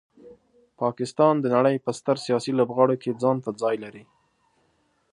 پاکستان 0.81 1.33
د 1.39 1.45
نړۍ 1.55 1.75
په 1.85 1.91
ستر 1.99 2.17
سیاسي 2.25 2.51
لوبغاړو 2.59 2.95
کې 3.03 3.17
ځانته 3.21 3.49
ځای 3.61 3.75
لري. 3.83 4.03